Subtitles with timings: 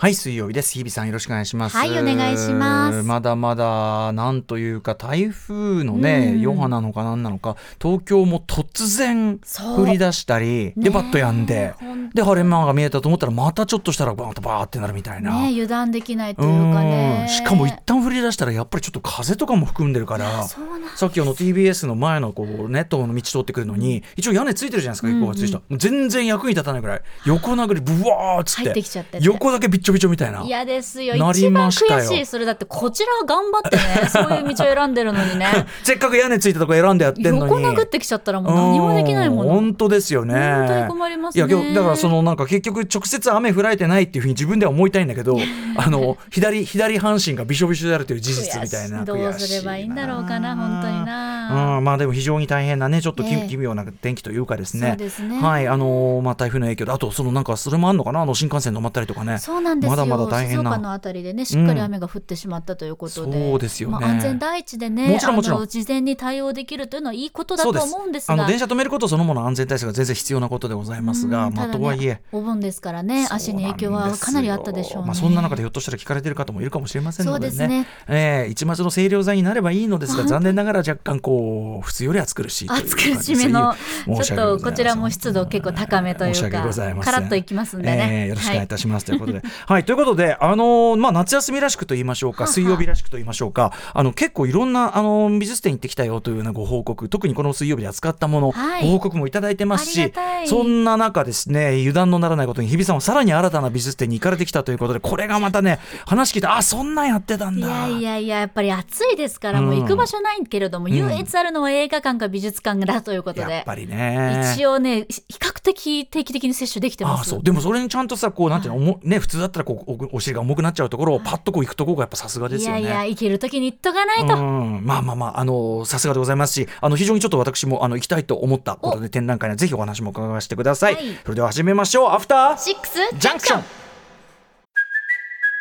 [0.00, 0.74] はい、水曜日です。
[0.74, 1.76] 日比さんよろしくお願いします。
[1.76, 3.02] はいお願いします。
[3.02, 6.44] まだまだ、なんというか、台風のね、うん。
[6.44, 9.40] 余波なのかなんなのか、東京も突然
[9.76, 11.74] 降り出したり、で、ねバッと止んで、
[12.14, 15.32] で、晴れ間が見えたと思ったら、またちょっとしたら、バーッとバーってなるみたいな。
[15.32, 17.22] ね油断できないというかね。
[17.22, 17.28] うん。
[17.28, 30.42] しかも一旦降り出したらやっぱりちょっと風とかも含んでるからさっきあの TBS の前のこうネットの道通ってくるのに一応屋根ついてるじゃないですか結構ついた、全然役に立たないぐらい横殴りブワーっつって入ってきちゃってね横だけびっちょびちょみたいな。
[30.42, 31.16] 嫌ですよ。
[31.16, 32.00] なり一番ましたよ。
[32.00, 32.26] 悔しい。
[32.26, 34.08] それだってこちらは頑張ってね。
[34.12, 35.46] そういう道を選んでるのにね。
[35.82, 37.52] せっかく屋根ついたとこ選んでやってんのに。
[37.54, 40.34] 横殴ってきちゃったらもう何もできないもん本当ですよね。
[40.34, 41.46] 本当に困りますね。
[41.46, 45.38] いや今日だからそのなんか結局直接雨降られてないっていうふうに自分では思いたいんだけど
[45.76, 49.06] あの左左半身がびしょびしょであるという事実みたいな。
[49.06, 53.48] どうすればいいんだろうかな本当にな、うん、まあでも非常に大変なね、ちょっとき、ええ。
[53.48, 54.88] 奇妙な天気というかですね。
[54.88, 55.40] そうですね。
[55.40, 59.38] はい、あのーまあ台風の影響で、あとそのなんかそれもあんのかな、あの新幹線止まったりとかね。
[59.38, 59.90] そうなんですよ。
[59.90, 60.62] まだまだ大変な。
[60.62, 63.98] 静岡のあたりでねしっかり雨が降ってしまったということで、そうですよね。
[64.00, 65.66] まあ、安全第一でねもちろんもちろん。
[65.66, 68.34] 事前に対応できるというのはいいことだと思うんですが。
[68.34, 72.20] あの電車止めることそのもの安全対策が全然必要なことでございますが、まあうんただねとはいえ。
[72.32, 75.06] お盆ですからね足に影響はかなりあったでしょうね。
[75.08, 77.50] まあ、そんな中でひょっとしたら聞かれてる方もいるかもしれませんのでね。
[77.50, 77.86] そうですね。
[78.08, 83.74] ええ一抹の清涼剤になればいいのですが、残念ながら若干こう、普通より暑苦しい暑苦しめの
[84.22, 89.42] ちょっとこちらも湿度結構高めというかカラッといきますんでね、えーよろしくお願いいたします、ということで。
[89.68, 98.84] はい、ということで、あのーまあ、夏休みらしくと言いましょうか、はあ水曜日らしくと言いましょうか、あの、結構いろんな、あのー美術展行ってきたよというようなご報告、特にこの水曜日で扱ったもの、はい。
[98.84, 100.10] ご報告もいただいてますし
[100.46, 107.88] そんな中ですね、油断のならないことに、日比さんはさらに新たな美術展に行かれてきたということで、これがまたね、話聞いて、あ、そんなんやってたんだ。
[107.88, 114.54] いやいやいややっぱり暑いですから、もう行く場所ないけれども、唯一あるのは映画館か美術館だということでやっぱりね。
[114.54, 117.18] 一応ね比較的定期的に接種できてます。
[117.18, 117.42] ああそう。
[117.42, 122.80] でもそれにちゃんとさこうなんていうの、重ね普通だったらこうおお尻が重くなっちゃうところをパッとこう行くところがやっぱさすがですよね。
[122.80, 130.94] いやいや行ける時に行っとかないと、うん、まあまあまあ、あのさすがでございますし、あの非常にちょっと私もあの行きたいと思ったことで展覧会にはぜひお話も伺わせてください。
[130.94, 132.10] はいそれでは始めましょう。
[132.10, 133.87] アフターシックスジャンクション。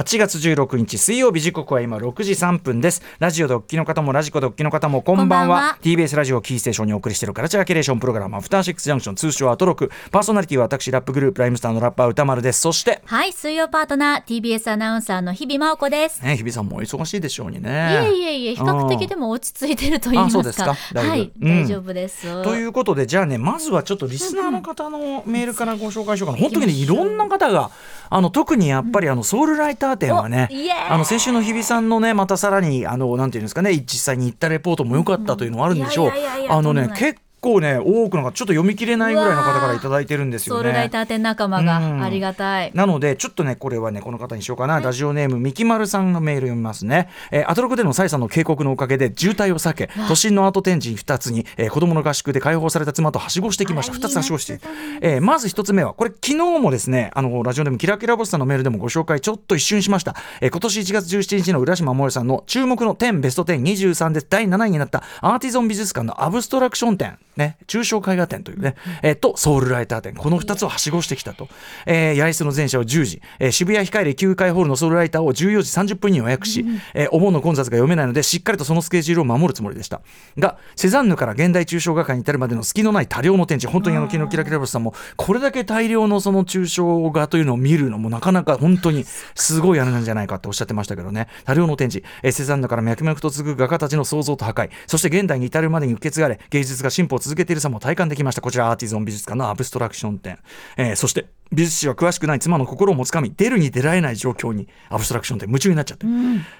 [0.00, 3.02] 8月16日水曜日時刻は今6時3分です。
[3.18, 5.28] ラジオでお聞きの方もラジコでお聞きの方もこんばんは。
[5.28, 5.78] こんばんは。
[5.82, 12.62] TBS ラジオをキーステーションにお送りしているカルチャーキュレーションプログラムアフターシックスジャンクション通称アトロクパーソナリティは私ラップグループライムスターのラッパー歌丸です。
[12.62, 16.24] そしてはい水曜パートナー TBS アナウンサーの日々真央子です。
[16.24, 20.40] ね日比さんもお忙しいでしょうにいねえいえいえ比較的でも落ち着いてると言いますか。
[20.40, 20.76] あそうですか。
[20.94, 22.42] だいぶはい、うん大丈夫です。
[22.42, 27.70] ということでじゃあねまずはちょっとリスナーの方のメールからご紹介しようかな、本当にねいろんな方が
[28.08, 30.78] あの特にやっぱりあのソウルライター展はね、おイエーイ。
[30.90, 36.12] あの先週の日比さんのねまたさらにあのなんていうんですかね実際に行ったレポートも良かったというのはあるんでしょう、
[36.48, 44.80] あのね結構ね多くの方ちょっと読み切れないぐらいの方からいただいてるんですよねソウルライター展仲間うんがありがたい、なので、ちょっとね、これはね、この方にしようかな。
[44.80, 47.08] ラジオネーム、みきまるさんのメール読みますね。
[47.30, 53.94] えーアトロクでのサイさんの警告のおかげで、渋滞を避け、都心のアート展示2つに、えー子供の合宿で解放された妻とはしごしてきました。
[53.94, 54.60] あ2つはしごして。
[55.00, 60.14] えーまず1つ目は、これ、昨日もですね、あの、ラジオネーム、キラキラボスさんのメールでもご紹介、ちょっと一瞬しました。
[60.40, 71.48] えー今年1月17日の浦島守さんの注目の10ベスト1023で第7位になったアーティゾン美術館のアブストラクション展、ね、抽象絵画展というね、えーと、ソウルライター展、この2つをはしごしてきたと。
[71.86, 76.64] えー、八重洲の前者を10時、えー渋谷控え9階ホールのソウルライターを14時30分に予約し、
[76.94, 80.02] えーお盆の混雑が読めないので、しっかりとそのスケジュールを守るつもりでした。
[80.38, 89.04] が、セザンヌから現代抽象画家に至るまでの隙のない多量の展示、本当にあの、昨日キラキラボスさんも、これだけ大量のその抽象画というのを見るのもなかなか本当に
[89.34, 98.40] すごいあれなんじゃないかっておっしゃってましたけどね、多量の展示、えーセザンヌから脈々と続く画家たちの創造と破壊、そして現代に至るまでに受け継がれ、芸術が進歩を続続けている様も体感できました。
[98.40, 100.40] こちらアーティゾン美術館のアブストラクション展。
[100.76, 106.06] えーそして、美術史は詳しくない妻の心をもつかみ出るに出られない状況にアブストラクションって夢中になっちゃって、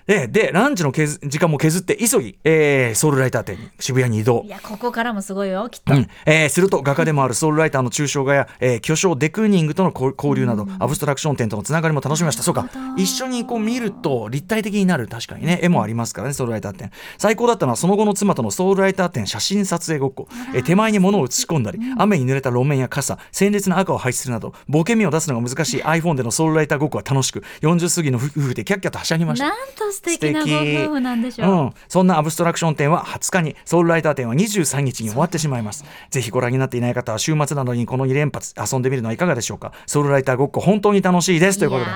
[0.07, 4.43] ででランチの削時間も削って急ぎ、えーソウルライター店に渋谷に移動。
[4.45, 6.09] いやここからもすごいよきっと、うん。
[6.27, 12.43] えーすると画家でもあるソウルライターの抽象画や、えー巨匠デクーニングとの交交流など、アブストラクション展とのつながりも楽しみました。
[12.43, 12.69] そうか。
[12.97, 15.61] 一緒にこう見ると立体的になる確かにね。
[15.63, 29.49] 絵もありますからねソウルライター展最高だったのはその後の妻とのソウルライター展写真撮影ごっこ、えー手前に物を写し込んだり、雨に濡れた路面や傘鮮烈な赤を配置するなどボケ身を出すのが難しい iPhone でのソウルライターごっこは楽しく40過ぎの夫婦でキャッキャとはしゃぎました。
[29.49, 35.85] なんと素敵なご夫婦なんでしょう、うん、そんなアブストラクション展は20日にソウルライター展は23日に終わってしまいます。
[36.09, 39.73] ぜひご覧になっていない方は週末などにこの2連発遊んでみるのはいかがでしょうか。
[39.85, 41.59] ソウルライターごっこ本当に楽しいです。
[41.59, 41.91] ということで。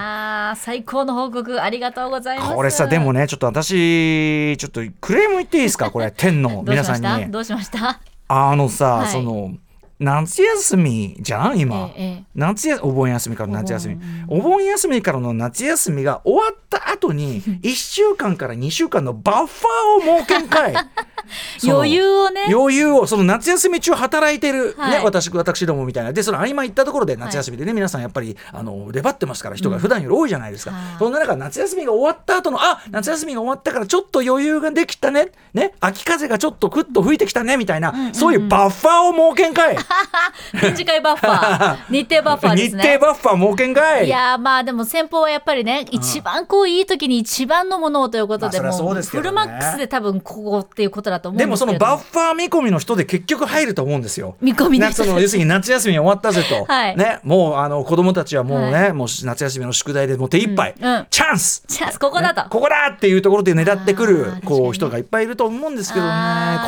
[0.57, 2.55] 最高の報告ありがとうございます。
[2.55, 5.91] これさでもねちょっと私ちょっとクレーム言っていいですか？
[5.91, 7.25] これ天の皆さん しました？
[7.25, 7.99] にどうしました？
[8.29, 9.09] あのさ、はい。
[9.09, 9.53] その
[10.05, 12.25] 夏休みじゃん今、ええええ。
[12.35, 13.97] 夏やお盆休みからの夏休み。
[14.29, 20.75] お盆休みからの夏休みが終わった後に1週間から2週間のバッファーを設けんかい。
[21.67, 22.47] 余裕をね。
[22.53, 24.91] 余裕をその夏休み中働いてる、はい。
[24.99, 26.13] ね私私どもみたいな。
[26.13, 30.83] でその合間行ったところで夏休みでね、皆さんやっぱりあの出張ってますから人が普段より多いじゃないですか、はい。
[30.99, 39.77] そんな中夏休みが終わった後のあ夏休みが終わったからちょっと余裕ができたねね秋風がちょっとクッと吹いてきたねみたいな、そういうバッファーを設けんかい
[40.53, 41.79] 展示会バッファー。
[41.91, 42.85] 日程バッファーで日すね。
[42.85, 44.07] 程バッファー設けんかい。
[44.07, 54.37] いやーまあでも先方はやっぱりね、一番こういい時に一番のものをということで、もそうフルマックスで多分ここっていうことだと思うんでですけれどもそのバッファー見込みの人で結局入ると思うんですよ。
[54.41, 56.97] 見込みの人要するに夏休み終わったぜと、 はい。
[56.97, 61.07] ね、もうあの子供たちはもうね、はもう夏休みの宿題でもう手一杯、うんうん。
[61.11, 61.65] チャンス。
[61.69, 61.99] チャンス。
[61.99, 64.73] ここだと、ねここだっていうところでねだってくるこうに。
[64.75, 66.13] 人がいっぱいいると思うんですけどね。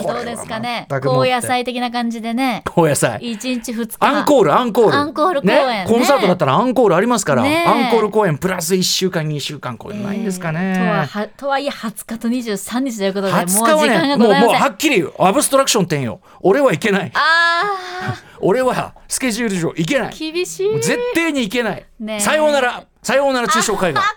[0.03, 0.87] どうですかね。
[0.89, 2.63] 高野菜的な感じでね。
[2.65, 3.97] 高野菜一日二日。
[4.01, 4.95] アンコールアンコール。
[4.95, 5.87] アンコール公演ね。
[5.89, 15.13] コンサートだったらアンコールありますから、ねアンコール公演プラス1週間2週間これないんですかね、えーとははとはいえ20日と23日ということでもう20時日は間ねもうもうはっきり言う。
[15.19, 16.21] アブストラクション点よ。
[16.41, 17.11] 俺はいけない。
[17.15, 17.63] あ
[18.41, 20.11] 俺はスケジュール上いけない。
[20.11, 20.75] ー厳しい。
[20.81, 22.21] 絶対にいけない、ねえ。
[22.21, 22.85] さようなら。
[23.03, 24.17] さようなら抽象絵画あー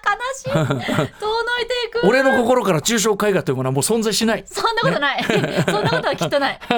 [0.49, 1.13] 悲しい
[1.59, 2.07] ていく。
[2.07, 4.43] 俺の心から抽象絵画というものはもう存在しない。
[4.45, 5.23] そんなことない、
[5.69, 6.59] そんなことはきっとない。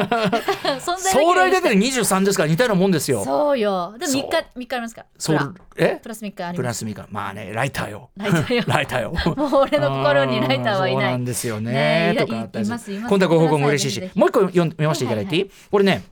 [0.79, 3.23] 存在将来出てる23ですから似たようなもんですよ。
[3.23, 3.95] そうよ。
[3.97, 4.21] でも3そう。
[4.21, 5.05] 日三日ありますか？
[5.17, 5.37] そう。
[5.37, 5.99] プラえ？
[6.01, 8.09] プラス3日ありプラますスミカまあねライターよ。
[8.17, 8.63] ライターよ。
[8.67, 9.13] ライターよ。
[9.35, 11.71] もう俺の心にライターはいそうなないんですよね。
[11.71, 12.77] ねえとかあったり今
[13.19, 14.09] 度はご報告も嬉しいし。
[14.15, 16.03] もう一個読ん読ませていただいていい、はこれね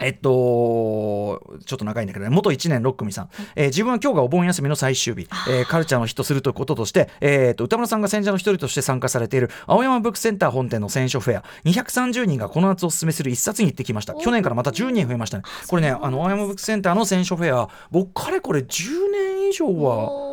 [0.00, 0.30] えっと、
[1.64, 14.14] ちょっと長いんだけどね、元1年6組さん、えー自分は今日がお盆休みの最終日、えーカルチャーの日とするということとして、えー、と歌村さんが選者の一人として参加されている青山ブックセンター本店の選書フェア、230人がこの夏おすすめする一冊に行ってきました。
[14.14, 15.44] 去年からまた10人増えましたね。
[15.68, 20.29] これね、あの青山ブックセンターの選書フェア、僕、かれこれ10年以上は。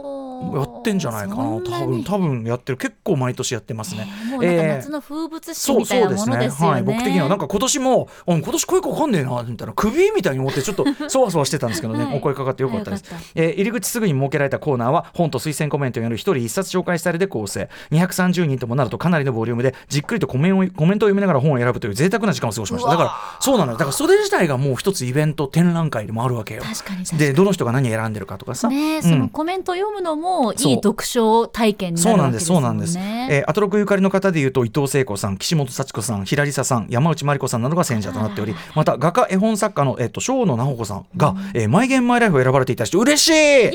[0.56, 1.44] やってんじゃないかな。
[1.44, 4.08] 多分多分やってる結構毎年やってますね。
[4.30, 4.76] もうなんかえー。
[4.78, 6.74] 夏の風物詩そうみたいなものですよね。
[6.74, 9.74] はい、僕的にはなんか今年もあ今年声かかんねえなみたいな。
[9.74, 12.18] 首みたいに思ってちょっと そわそわしてたんですけどね、はい。
[12.18, 13.04] お声かかってよかったです。
[13.12, 32.98] あよかっ、えー入り口すぐに設けられたコーナーは本と推薦コメントによる一人一冊紹介スタイルで構成230人ともなるとかなりのボリュームでじっくりとコメンをコメントを読みながら本を選ぶという贅沢な時間を過ごしましただからそうなのよだからそれ自体がもう一つイベント展覧会でもあるわけよ確かに確かにでどの人が何選んでるかとかさ、ねそのコメント読むのもいそうい読書体験になそうなんです、るわけですもそうんなんです。
[32.98, 33.28] ね。
[33.32, 43.74] えーアトロクゆかりの方でいうと、伊藤聖子さん、岸本幸子さん、平梨沙さん、山内真理子さんなどが選者となっており、また画家絵本作家の、えっと、生野直子さんが、えーマイゲームマイライフを選ばれていた人、嬉しいイエーイ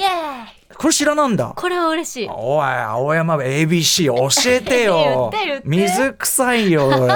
[0.75, 1.53] これ知らなんだ？
[1.55, 2.29] これは嬉しい。
[2.33, 5.31] おい、青山 ABC 教えてよ。
[5.33, 7.07] 言って言って水臭いよ、こ。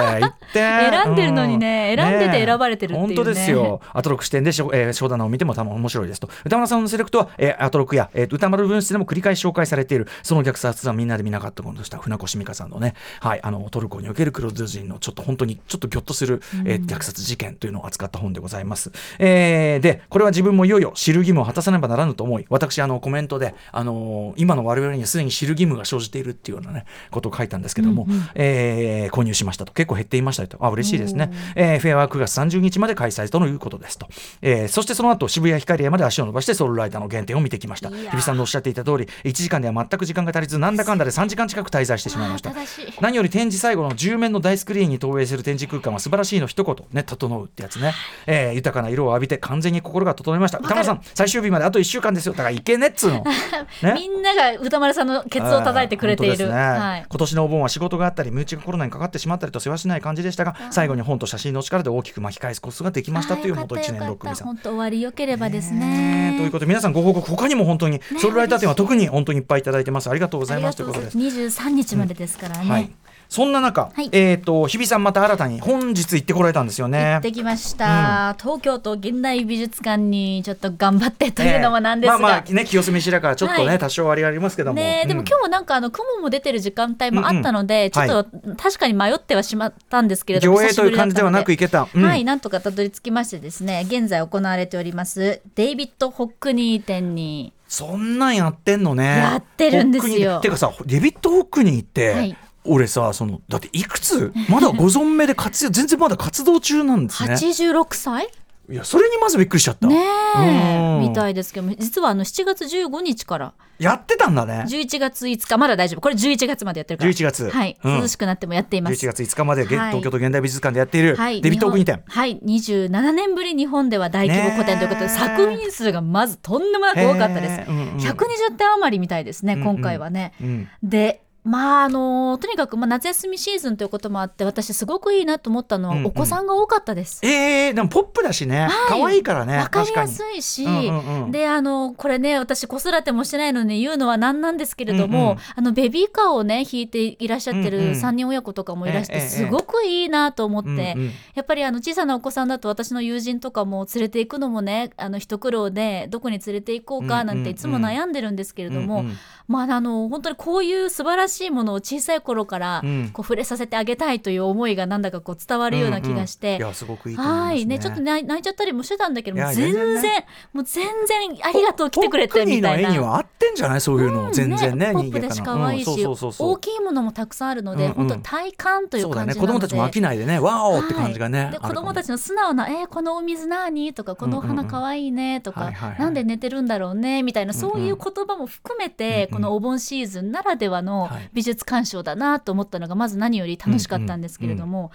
[0.53, 3.15] 選んでるのにねう選んでて選ばれてるっていうね。
[3.15, 3.81] 本当ですよ。
[3.93, 6.29] アトロク視点でしょ、えー、商談を見ても多分面白いですと。
[6.45, 18.91] 歌丸さんのセレクトは、えー、アトロクや、えー、歌丸分室でも繰り返し紹介されている、その虐殺はみんなで見なかったものとした船越美香さんのね、はい、あの、トルコにおけるクルド人のちょっと本当にちょっとギョッとする、えー虐殺事件というのを扱った本でございます。
[19.19, 29.73] えーで、これは自分もいよいよ知る義務を果たさねばならぬと思い、私、あの、コメントで、あのー今の我々にはすでに知る義務が生じているっていうようなね、ことを書いたんですけども、えー購入しましたと。
[29.73, 30.57] 結構減っていましたよと。
[30.59, 31.31] あ、嬉しいですね。
[31.55, 34.07] えーフェアは9月30日まで開催ということですと。
[34.41, 37.89] えーそしてその後、渋谷ヒカリエまで足を伸ばしてソウルライターの原点を見てきました。
[37.89, 42.53] 日比さんのおっしゃっていた通り、1時間では全く時間が足りず、なんだかんだで3時間近く滞在してしまいました。
[43.01, 47.93] 何より展示最後の10面の大スクリーンに投影する展示空間は素晴らしいの一言、ね、整うってやつね。
[48.25, 50.57] えー豊かな色を浴びて完全に心が整いました。
[50.57, 52.33] 歌丸さん、最終日まであと1週間ですよ。
[52.33, 53.23] だからいけねっつうの。
[53.83, 64.47] ねみんなが歌丸さんのケツを叩いてくれている、今年のお盆は仕事があったり身内がコロナにかかってしまったりと世話しない感じでしたが最後に本と写真の力で大きく巻き返すコツができましたという元一年六組さん。
[64.47, 66.31] 本当終わり良ければですね。
[66.31, 70.09] ねということで皆さんご報告他にも本当にソウルライター展は特に本当にいっぱいいただいてます。
[70.09, 70.77] ありがとうございます。
[70.77, 71.11] ということです。
[71.11, 72.91] す23日までですからね、はい
[73.29, 74.09] そんな中、はい。
[74.11, 82.21] えっ、と日比さんまた新たに本日行ってこられたんですよ行ねってきました、東京都現代美術館にちょっと頑張ってというのもなんですが、ええ。
[82.21, 83.79] まあまあね清澄白河ちょっとね、はい。
[83.79, 85.27] 多少ありありますけども、ねえでもうん。
[85.27, 88.07] 今日もなんかあの雲も出てる時間帯もあったので、うんうん。
[88.07, 92.03] ちょっと確かに迷ってはしまったんですけれども、上映という感じではなく行けた、うん。
[92.03, 99.17] はい、なんとかたどり着きましてですね、現在行われております、デイビッド・ホックニー展に、そんなんやってんのね。
[99.17, 100.11] やってるんですよ。
[100.11, 102.37] ホックニーてかさデビッド・ホックニーって、はい
[102.67, 107.33] 俺さそのだっていくつまだご存命で活躍全然まだ活動中なんですね。
[107.33, 108.29] 86歳？
[108.69, 109.87] いやそれにまずびっくりしちゃった。
[109.87, 110.43] ねうん。
[110.43, 113.53] え、みたいですけども、実はあの7月15日から。
[113.79, 114.65] やってたんだね。
[114.67, 117.49] 11月5日、まだ大丈夫、これ11月までやってるから、11月。
[117.49, 118.01] はい、うん。
[118.01, 118.95] 涼しくなってもやっています。
[118.95, 119.89] 11月5日まで、げはい。
[119.91, 127.71] 東京都現代美術館でやっている、はい、デビッド・ホックニー展はい、27年ぶり日本では大規模個展ということで、作品数がまずとんでもなく多かったです。
[127.71, 129.65] うんうん120点余りみたいですね、うんうん。
[129.75, 130.33] 今回はね。
[130.41, 130.67] うん。
[130.83, 136.07] でまああのとにかく、まあ、夏休みシーズンということもあって私すごくいいなと思ったのは、うんうん。
[136.07, 137.25] お子さんが多かったです。
[137.25, 138.71] えー、でもポップだしね、はい。
[138.89, 141.31] 可愛いからねわかりや確すいし、うんうんうん。
[141.31, 145.37] であのこれね私子育てもしてないのに言うのはなんなんですけれども、うんうん。
[145.55, 147.91] あのベビーカーをね引いていらっしゃってるうんうん。
[147.93, 150.97] 3人親子とかもいらして、ええええすごくいいなと思って、
[151.33, 159.17] やっぱりあの小さなお子さんだと私の友人とかも連れて行くのもねあの一苦労でどこに連れて行こうかなんていつも悩んでるんですけれども、うんうん。
[159.47, 163.09] まああの本当にこういう素晴らしいものを小さい頃からうん。
[163.13, 166.47] こう触れさせてあげたいという思いがなんだかこう伝わるような気がして。
[166.47, 166.55] うん。
[166.55, 166.61] うん。
[166.61, 167.65] いやすごくいいね、はい。
[167.65, 172.69] ねちょっと泣いちゃったりもしてたんだけども全然全然ねもう全然ありがとう来てくれてみたいな。
[172.69, 173.81] ホックニーの絵には合ってんじゃない？
[173.81, 176.49] そういうの、うん全然ねポップだし可愛いし、うんそうそうそうそう。
[176.51, 177.95] 大きいものもたくさんあるので、うんうん。
[177.95, 179.33] 本当体感という感じなので。
[179.35, 179.41] ね。
[179.41, 180.39] 子供たちも飽きないでね。
[180.39, 189.43] わおって感じがね、はいで子供たちの素直な「えーこのお水何?」とか「このお花かわいいね」とかはいはいはい「なんで寝てるんだろうね」みたいなそういう言葉も含めて、うんうん。
[189.43, 194.91] このお盆シーズンならではのはい美術鑑賞だなと思ったのがまず何より楽しかったんですけれども、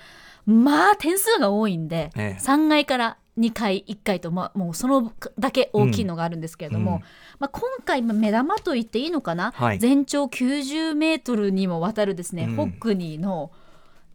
[0.46, 2.42] まあ点数が多いんで、ええ。
[2.42, 7.02] 3階から2階1階と、まあ、もうそのだけ大きいのがあるんですけれども、うんうん。
[7.38, 9.78] まあ、今回まあ目玉と言っていいのかな、はい。
[9.78, 12.56] 全長90メートルにもわたるですね、うん。
[12.56, 13.52] ホックニーの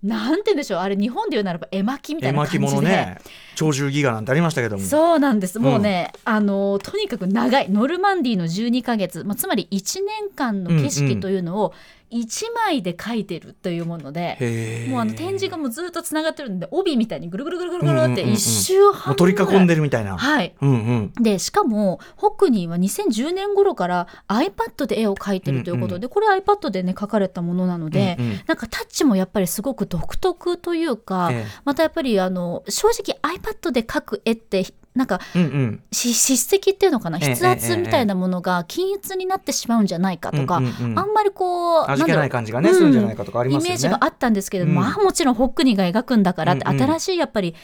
[0.03, 2.65] なんて言うんでしょうあれ日本で言うならば絵巻みたい絵な感じで。
[2.65, 3.17] 巻物ね。
[3.55, 4.83] 鳥獣戯画なんてありましたけども。
[4.83, 5.59] そうなんです。
[5.59, 7.69] もうね、あのとにかく長い。
[7.71, 11.74] ノルマンディーの12ヶ月、まあ、つまり1年間の景色というのを
[12.12, 18.34] 1枚で描いてるというもので、もうあの展示がもうずっとつながってるんで帯みたいにぐるぐるぐるぐるぐるってうんうんうんうん。
[18.34, 20.54] 一周半もう取り囲んでるるみたいな、はい。
[20.60, 20.74] うんう
[21.20, 21.24] ん。
[21.24, 28.40] でしかもホックニーは2010年頃から iPad で絵を描いてるということで、これ iPad でね描かれたものなので、うんうん。
[28.48, 31.46] なんかタッチもやっぱりすごく独特というか、ええ。
[31.64, 34.66] またやっぱりあの正直 iPad で描く絵って
[34.98, 35.82] なんかうんうん。
[35.92, 37.20] し筆跡っていうのかな？
[37.22, 43.68] ええ筆圧みたいなものが均一になってしまうんじゃないかとか、うんうんうんあんまりこう味気ない感じがねうするんじゃないかとかありますよね。
[43.68, 44.88] イメージがあったんですけれども、うん。
[44.88, 46.72] まあもちろんホックニーが描くんだからって、うん。
[46.72, 47.56] うん新しいやっぱり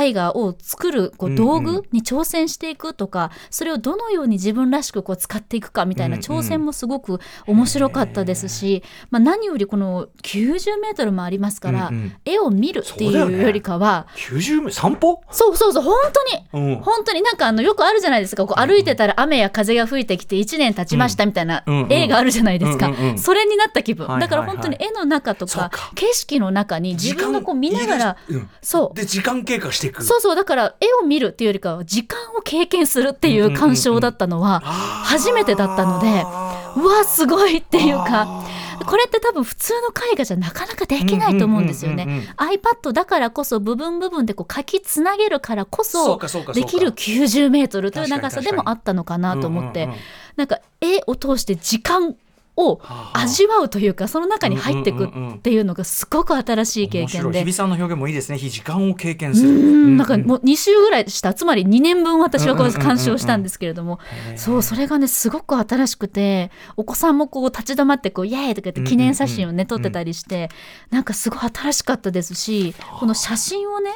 [0.00, 1.64] 絵画を作るこううん道うん。
[1.64, 6.38] 具に挑戦していくとか、それをどのように自分らしくこう使っていくかみたいなうんうん。
[6.40, 12.16] 挑戦もすごく面白かったですし、まあ、何よりこの90メートルもありますから、うんうん。
[12.24, 15.22] 絵を見るっていうよりかは90名散歩？
[15.30, 15.94] そうそうそう本
[16.52, 16.74] 当に！
[16.74, 18.46] うん本当になんかあのよくあるじゃないですか。
[18.46, 21.82] こう歩いてたら雨や風が吹いてきて1年経ちましたみたいなうんうん。
[21.84, 28.16] うん映画あるじゃないですか、それになった気分、だから本当に絵の中とか景色の中に自分がこう見ながら
[28.60, 28.96] そう。
[28.96, 30.02] で時間経過していく。
[30.02, 30.36] そうそう。
[30.36, 36.24] だから絵を見るっていうよりかは時間を経験するっていう鑑賞だったのは初めてだったので
[36.76, 38.44] うわすごいっていうか
[38.86, 42.28] これって多分普通の絵画じゃなかなかできないと思うんですよね。
[42.36, 46.18] iPad だからこそ部分部分でこう書きつなげるからこそ
[46.54, 49.88] できる90メートルという長さでもあったのかなと思って。
[50.36, 52.16] なんか絵を通して時間
[52.56, 52.80] を
[53.14, 57.38] 味わうというかその中に入っていくっていうのがすごく新しい経験で。
[57.38, 57.42] い。
[57.42, 58.36] 日比さんの表現もいいですね。
[58.36, 59.96] 日時間を経験すうるん。
[59.96, 62.80] なんかうもう2週ぐらいしたつまり2年分私はこううんうんうん。
[62.80, 63.98] うん鑑賞したんですけれども。
[64.36, 70.50] そうそれがねすごく新しくてお子さんもこう立ち止まってこうイエーイとか言って記念写真をね撮ってたりして
[70.90, 73.90] なんかすごい新しかったですしこの写真をね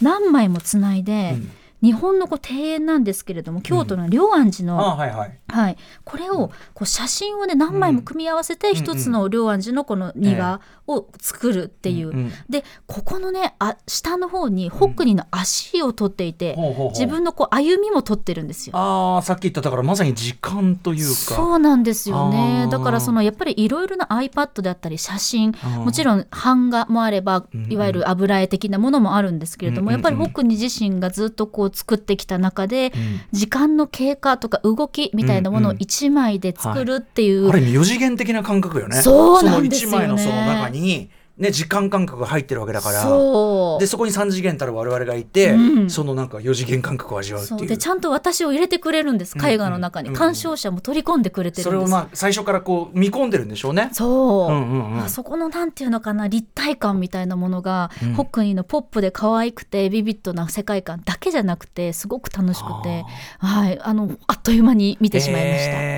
[0.00, 1.36] 何枚もつないで
[1.82, 5.38] 日本のこう庭園なんですけれども京都の龍安寺のあはいはい。
[5.48, 12.32] はい、これをこう写真をね何枚も組み合わせて一つの龍安寺のこの庭を作るっていう、うんうん。
[12.48, 16.90] でここのねあ下の方にホックニーの足を取っていて、ほうほうほう。
[16.90, 18.76] 自分のこう歩みも取ってるんですよ。
[18.76, 21.14] ああさっき言っただからまさに時間というか。
[21.14, 22.70] そうなんですよあねー。
[22.70, 27.72] だからそのやっぱりいろいろな iPad であったり写真ーもちろん版画もあればうんうん。
[27.72, 30.00] いわゆる油絵的なものもあるんですけれども、うんうんうん。
[30.00, 33.20] やっぱりホックニー自身がずっとこう作ってきた中で、うん。
[33.32, 35.82] 時間の経過とか動きみたいなものをうんうん。
[35.82, 39.00] 一枚で作るっていう、ある意味四次元的な感覚よね。
[39.02, 39.96] そうなんですよね。
[39.96, 43.02] その一枚のその中にね時間感覚が入ってるわけだから。
[43.02, 43.80] そう。
[43.80, 45.90] でそこに3次元たる我々がいて、うん。
[45.90, 47.58] そのなんか4次元感覚を味わうっていう。
[47.60, 47.68] そう。
[47.68, 50.14] でちゃんと私を入れてくれるんです絵画の中に、うん。
[50.14, 51.92] うん鑑賞者も取り込んでくれてそれをるんです。
[51.92, 53.90] まあ最初からこう見込んでるんでしょうね。
[53.92, 55.00] そう、うんうんうん。
[55.04, 58.14] あそこのなんていうのかな立体感みたいなものが、うん。
[58.14, 63.04] ホックニーのポップで可愛くてビビッドな世界観だけじゃなくてすごく楽しくて。
[63.38, 63.78] はい。
[63.80, 65.72] あのあっという間に見てしまいました。
[65.80, 65.97] えー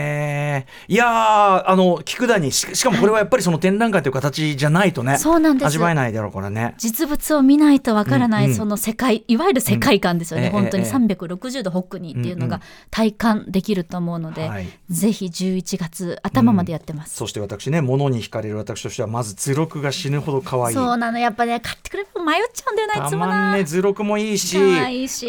[0.89, 5.67] いやーあの菊田にししかもこれはやっぱりその展覧会という形じゃないとねそうなんです。
[5.67, 6.75] 味わえないだろうからね。
[6.79, 8.57] 実物を見ないとわからない、うんうん。
[8.57, 10.53] その世界いわゆる世界観ですよね、うん。
[10.53, 14.69] 本当にええ360度ホックニーっていうのが体感できると思うので、はい。
[14.89, 17.17] ぜひ11月頭までやってます。
[17.17, 20.75] そして私ね物に惹かれる私としてはまず図録が死ぬほど可愛い。
[20.75, 21.19] そうなの。
[21.19, 23.53] やっぱね買ってくれる迷っちゃうんだよないたつもな。
[23.55, 24.59] ね図録もいいし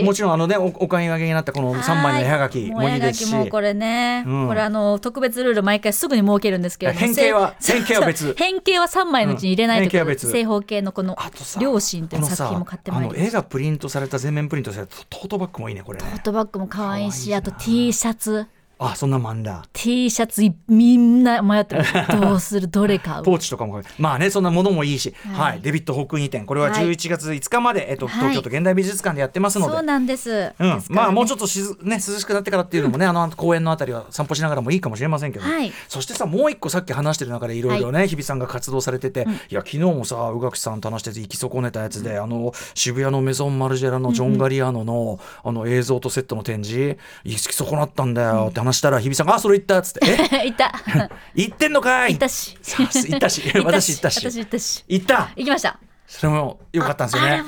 [0.04, 3.34] もちろんあのねおお買い上げになったこの3枚の絵はがきもいいですし。
[3.34, 4.48] もうこれね、うん。
[4.48, 8.36] これあの特別ルール毎回すぐに設けるんですけれども変形はせ 変形は別。
[8.38, 10.08] 変形は3枚のうちに入れないということで、うん。
[10.08, 10.32] 変形は別。
[10.32, 11.18] 正方形のこの
[11.60, 16.06] 両親という作品も買ってまいりま絵がプリントされた全面プリントされたトートバッグもいいねこれね。
[16.12, 18.48] トートバッグも可愛いしあと T シャツ
[18.84, 19.64] あそんなもんだ。
[19.74, 21.84] T シャツみんな迷ってる。
[22.20, 23.24] どうするどれ買う？
[23.24, 25.60] ポーチとかもまあねそんなものもいいし、ははい。
[25.60, 26.86] いデビッド・ホックニー展これははい。
[26.86, 28.16] 11月5日まで、えっと、はい。
[28.32, 29.74] 東京都現代美術館でやってますので。
[29.74, 30.68] そうなんです、うん。
[30.68, 30.84] ね。
[30.90, 35.72] まあもうちょっとしず、ね、涼しくなってからっていうのもね、 あの公園のあたりは散歩しながらもいいかもしれませんけど、はい。
[35.88, 46.98] そしてさもう一個さっき話してる中でいろいろね、日比さんが活動されてて、いや昨日もさ宇垣さんと話してて行き損ねたやつで、あの渋谷のメゾンマルジェラのジョン・ガリアーノの,、あの映像とセットの展示。
[47.24, 50.00] 行き損なったんだよって話したら、日比さんが「あそれ行った」っつって
[50.44, 50.48] 「え？
[50.50, 50.74] いた。
[51.36, 52.58] 行ってんのかい!」いたし。
[52.78, 52.84] 行
[53.18, 53.42] ったし。
[53.56, 54.20] 私行ったし。
[54.20, 54.84] 私行ったし。
[54.88, 55.32] 行った。
[55.36, 55.80] 行きました
[56.12, 57.41] それも良かったんですよね。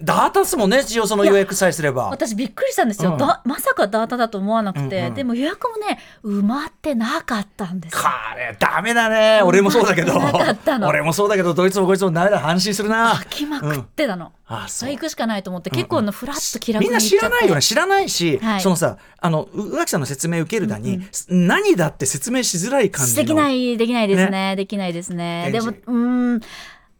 [0.00, 2.08] ダータっすもんね一応その予約さえすれば。
[2.08, 3.18] 私びっくりしたんですよ、うん。
[3.18, 5.14] だまさかダータだと思わなくて、うんうん。
[5.14, 7.94] でも予約もね埋まってなかったんです。
[7.94, 8.08] よこ
[8.38, 9.42] れダメだね。
[9.44, 10.18] 俺もそうだけど。
[10.18, 10.88] なかったの。
[10.88, 13.12] 俺もそうだけどどいつもこいつもダメだ安心するな。
[13.16, 14.90] 飽きまくってたの、あそう。
[14.90, 17.60] 行くしかないと思って結構のフラッと気楽みんな知らないよね。
[17.60, 18.60] 知らないし、はい。
[18.62, 23.22] そのさあの宇垣さんの説明受けるだに、何だって説明しづらい感じの。
[23.22, 24.56] できないできないですね。
[24.56, 25.50] できないですね。
[25.52, 26.40] でもうーん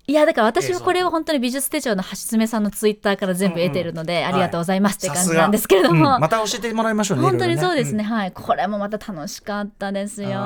[0.08, 6.20] いやだから私はこれを本当に美術手帳の橋爪さんのツイッターから全部得てるので、ありがとうございますって感じなんですけれども、さすがうん。
[6.20, 8.30] また教えてもらいましょうね本当にそうですね、はい。
[8.30, 10.38] これもまた楽しかったですよ。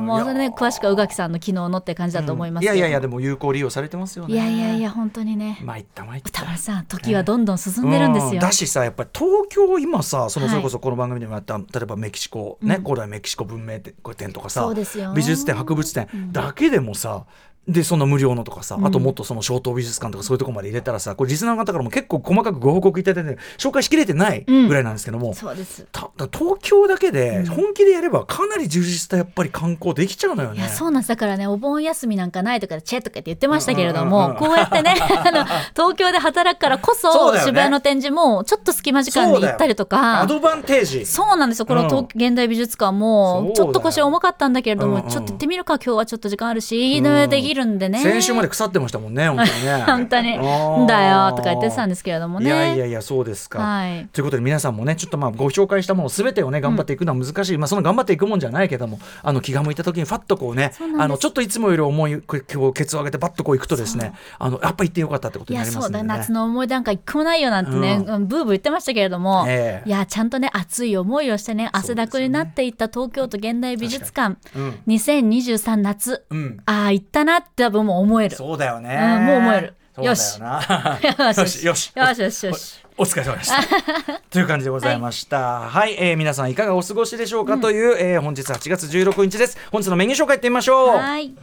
[0.00, 4.34] もうそれね詳しくは宇垣さんの昨日のって感じだと思いますけど、いやいやいやでも有効利用されてますよね。
[4.34, 5.60] いやいやいや本当にね。
[5.62, 6.28] 参った参った。
[6.28, 10.54] 歌丸さん時はどんどん進んでるんですよ、うだしさやっぱり東京今さそのはい。
[10.54, 15.12] それこそこの番組でもやった、例えばメキシコ、ね古代メキシコ文明展とかさそうですよ。
[15.14, 17.24] 美術展博物展だけでもさ
[17.68, 25.84] でそんな無料のとかさ、あともっとその小東美術館とかそういうところまで入れたらさこれリスナーの方からも結構細かくご報告いただいて紹介しきれてないぐらいなんですけども、そうです。
[25.90, 30.60] ただ東京だけで本気でやればかなり充実したやっぱり観光できちゃうのよね。
[30.60, 31.08] いやそうなんです。
[31.08, 34.36] だからねお盆休みなんかないとかでチェとかって言ってましたけれどうんうんも、うん。
[34.36, 37.40] こうやってね あの東京で働くからこそね。
[37.40, 40.20] 渋谷の展示もちょっと隙間時間に行ったりとか。
[40.22, 41.04] アドバンテージ。
[41.04, 41.66] そうなんですよ。
[41.66, 41.88] このうん。
[41.88, 45.78] 東現代美術館もちょっと腰重かったんだけれども、うんうんちょっと行ってみるか。
[45.84, 48.02] 今日はちょっと時間あるし、ねできるんでね。
[48.02, 49.82] 先週まで腐ってましたもんね 本当にね。
[49.86, 50.86] 本当に。
[50.86, 52.46] だよとか言ってたんですけれどもね。
[52.46, 53.60] いやいやいやそうですか。
[53.60, 54.08] はい。
[54.12, 66.02] ということで皆さんもねちょっとまあご紹介したものすべてをね頑張っていくのは難しい、まあその頑張っていくもんじゃないけどもあの気が向いた時にファッとこうねあのちょっといつもより重いケツを上げてバッとこう行くとですねあのやっぱ行ってよかったってこといになりますね。
[66.02, 69.88] 夏の思い出なんか一個もないよなんてね、ううんブーブー言ってましたけれども、ええ。
[69.88, 74.80] いやちゃんとね熱い思いをしてね汗だくになっていった東京都現代美術館、うん。
[74.86, 76.58] 2023夏、うん。
[76.66, 78.36] ああ行ったなって多分もう思える。
[78.36, 78.98] そうだよね。
[79.18, 80.98] うんもう思えるそうだよよしな。
[81.36, 82.86] よし よしよしよしよし。
[82.98, 83.56] お疲れ様でした。
[84.30, 85.60] という感じでございました。
[85.60, 89.58] はい、えー皆さんいかがお過ごしでしょうか、という、えー本日8月16日です。
[89.70, 90.96] 本日のメニュー紹介いってみましょう。
[90.96, 91.34] はい。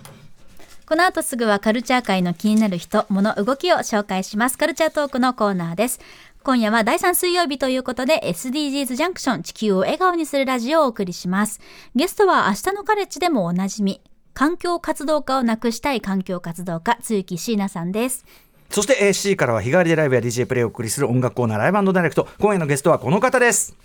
[0.85, 4.57] この後すぐはカルチャー界の気になる人、物、動きを紹介します。
[4.57, 5.99] カルチャートークのコーナーです。
[6.43, 11.61] 今夜は第3水曜日ということで SDGs ジャンクション地球を笑顔にするラジオをお送りします。
[11.95, 14.01] ゲストは明日のカレッジでもおなじみ、
[14.33, 18.25] 環境活動家をなくしたい環境活動家、露木椎名さんです。
[18.71, 22.27] そして、えー C からは日替わりでライブや DJ プレイをお送りする音楽コーナーライブダイレクト。
[22.39, 23.75] 今夜のゲストはこの方です。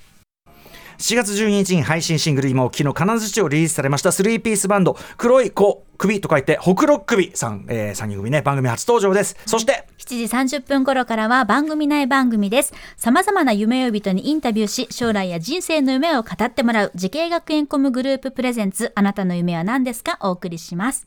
[0.98, 12.72] 7月12日に配信シングル今を昨日金槌をリリースされました3ピースバンド黒い子首と書いて黒子首さん、えー、3人組ね番組初登場ですそして7時30分頃からは番組内番組です。
[12.96, 20.16] 様々な夢追い人にインタビューし、将来や人生の夢を語ってもらう、滋慶学園 COMグループプレゼンツ、あなたの夢は何ですか？
[20.22, 21.06] お送りします。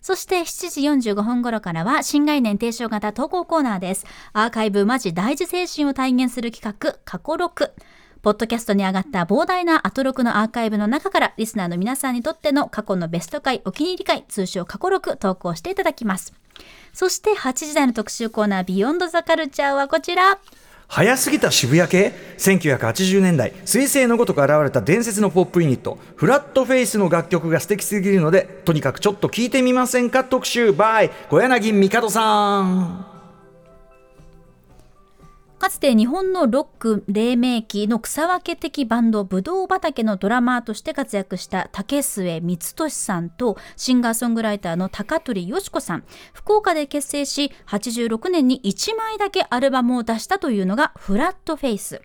[0.00, 4.06] そして7時45分頃からは新概念提唱型投稿コーナーです。
[4.32, 7.72] アーカイブマジ大事精神を体現する企画、過去6。
[8.26, 16.32] ポッドキャストに上がった膨大なアトロクのアーカイブの中からリスナーの皆さんにとっての過去のベスト回、お気に入り回、通称過去6投稿していただきます。
[16.92, 20.40] そして8時台の特集コーナービヨンドザカルチャーはこちら。
[20.88, 30.24] 早すぎた渋谷系1980年代彗星のごとく現れた伝説のポップユニットフラットフェイスの楽曲が素敵すぎるのでとにかくちょっと聞いてみませんか？
[30.24, 33.15] 特集 by 小柳美香さん
[35.58, 46.04] かつて日本のロック黎明期の草分け的バンドブドウ畑のドラマーとして活躍した竹末光俊さんとシンガーソングライターの高取よし子さん。
[46.34, 52.02] 福岡で結成し86年に1枚だけアルバムを出したというのがフラットフェイス。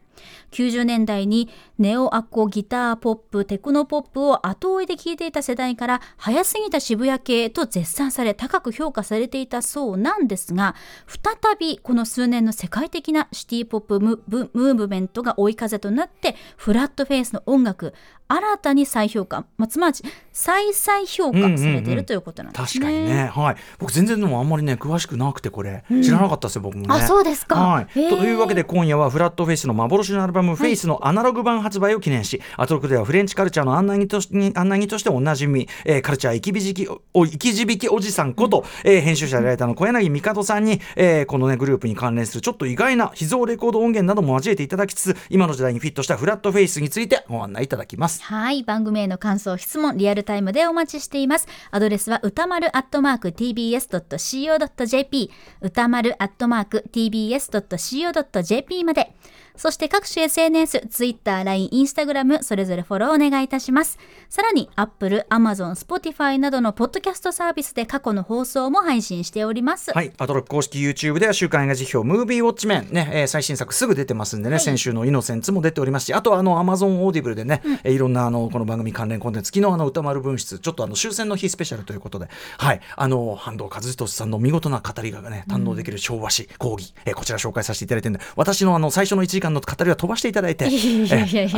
[0.51, 10.75] 90年代にネオアコギターポップテクノポップを後追いで聴いていた世代から早すぎた渋谷系と絶賛され高く評価されていたそうなんですが
[11.07, 17.93] 再びこの数年の世界的なシティポップムーブメントが追い風となってフラットフェイスの音楽
[18.31, 19.97] 新たに再評価、まあ、つまり
[20.31, 22.85] 再々評価されているということなんですね。
[22.85, 26.87] 確かにね、はい、僕全然でもあんまりね詳しくなくてこれ、知らなかったですよ僕もね。
[26.89, 27.55] あそうですか。
[27.55, 34.19] はい、というわけで今夜はフラットフェイスの幻のアルバム「フェイスのアナログ版発売を記念し、アトロクではフレンチカルチャーの案内人と
[34.59, 48.23] 案内人としておなじみ、えーカルチャー生きびじきお生き字引きおじさんこと、えー編集者でライターの小柳美香さんに、えーこのねグループに関連するちょっと意外な秘蔵レコード音源なども交えていただきつつ今の時代にフィットしたフラットフェイスについてご案内いただきます。
[48.23, 48.63] はい。
[48.63, 51.47] 番組への感想、質問、リアルタイムでお待ちしています。
[51.71, 59.13] アドレスは歌丸アットマーク tbs.co.jp 歌丸アットマーク tbs.co.jp まで。
[59.61, 63.99] そして各種 SNS、Twitter、LINE、Instagram、それぞれフォローお願いいたします。
[64.27, 69.91] さらに、Apple、Amazon、Spotify などのポッドキャストサービスで過去の放送も配信しております。
[69.93, 90.69] はい、アトロック公式 YouTube では週刊映画時評、ムービーウォッチメン、ね、えー最新作すぐ出てますんでね、先週のイノセンツも出ておりますし、あとはあの、アマゾンオーディブルでね、えーいろんなあの、この番組関連コンテンツ、昨日あの、宇多丸分室、ちょっとあの、終戦の日スペシャルということで、はい、あの、半藤一利さんの見事な語りがね、堪能できる昭和史講義、えーこちら紹介させていただいてるんで、私のあの、最初の1時間の語りは飛ばしていただいて、えあ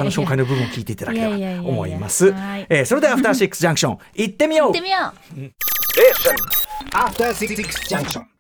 [0.04, 2.32] の、紹介の部分を聞いていただければと思います。
[2.32, 2.66] はい。
[2.70, 4.68] えーそれでは、アフターシックスジャンクション、行ってみよう。
[4.68, 4.98] 行ってみよ
[5.38, 5.40] う。
[6.92, 7.56] After Six
[7.88, 8.33] Junction.